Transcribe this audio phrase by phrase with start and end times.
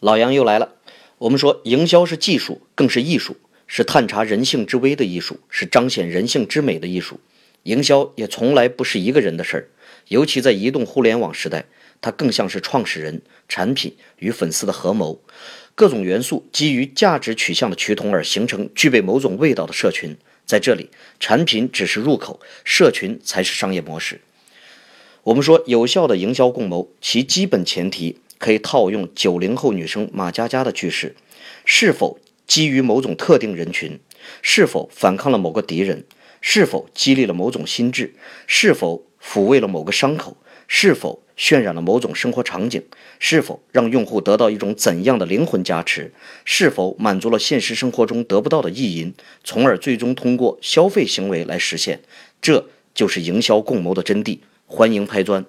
[0.00, 0.76] 老杨又来了。
[1.18, 7.20] 我们说，营销是技术，更是艺术，是探查人性之微的艺术，是彰显人性之美的艺术。
[7.64, 9.68] 营销也从来不是一个人的事儿，
[10.08, 11.66] 尤其在移动互联网时代，
[12.00, 15.20] 它更像是创始人、产品与粉丝的合谋，
[15.74, 20.16] 各种元素基于价值取向的趋同而形成具备某种味道的社群。
[20.46, 20.88] 在这里，
[21.20, 24.22] 产品只是入口，社群才是商业模式。
[25.24, 28.16] 我们说，有效的营销共谋，其基本前提。
[28.40, 31.14] 可以套用九零后女生马佳佳的句式：
[31.66, 34.00] 是否基于某种特定人群？
[34.40, 36.04] 是否反抗了某个敌人？
[36.40, 38.14] 是否激励了某种心智？
[38.46, 40.38] 是否抚慰了某个伤口？
[40.66, 42.82] 是否渲染了某种生活场景？
[43.18, 46.14] 是否让用户得到一种怎样的灵魂加持？
[46.46, 49.12] 是否满足了现实生活中得不到的意淫，
[49.44, 52.00] 从而最终通过消费行为来实现？
[52.40, 54.38] 这就是营销共谋的真谛。
[54.66, 55.44] 欢迎拍砖。